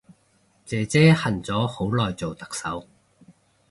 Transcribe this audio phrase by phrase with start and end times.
[0.65, 2.87] 姐姐恨咗好耐做特首